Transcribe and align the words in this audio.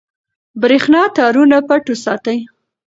برېښنا 0.61 1.01
تارونه 1.17 1.57
پټ 1.67 1.83
وساتئ. 1.91 2.39